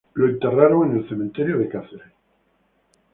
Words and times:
Está 0.15 0.25
enterrado 0.27 0.83
en 0.83 0.97
el 0.97 1.07
cementerio 1.07 1.59
de 1.59 1.69
Cáceres. 1.69 2.11